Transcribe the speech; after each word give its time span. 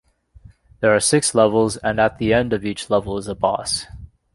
There 0.79 0.95
are 0.95 0.99
six 0.99 1.35
levels 1.35 1.77
and 1.77 1.99
at 1.99 2.17
the 2.17 2.33
end 2.33 2.53
of 2.53 2.65
each 2.65 2.89
level 2.89 3.19
is 3.19 3.27
a 3.27 3.35
boss. 3.35 3.85